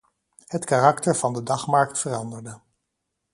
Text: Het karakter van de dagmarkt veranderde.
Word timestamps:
Het 0.47 0.65
karakter 0.65 1.15
van 1.15 1.33
de 1.33 1.43
dagmarkt 1.43 1.99
veranderde. 1.99 2.59